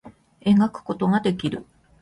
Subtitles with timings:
[0.41, 1.63] 絵描くことができる